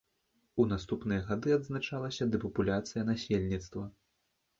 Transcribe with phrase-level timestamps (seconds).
[0.61, 3.85] У наступныя гады адзначалася дэпапуляцыя насельніцтва.